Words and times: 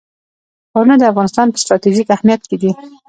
ښارونه 0.71 0.95
د 0.99 1.03
افغانستان 1.11 1.47
په 1.49 1.57
ستراتیژیک 1.63 2.07
اهمیت 2.15 2.41
کې 2.49 2.57
دي. 2.61 2.71